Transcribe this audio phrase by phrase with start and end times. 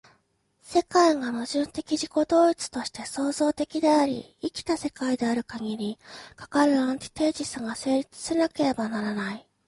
[0.63, 5.99] 世界が矛盾的自己同一として創造的であり、生きた世界であるかぎり、
[6.35, 9.47] かかるアンティテージスが成立せなければならない。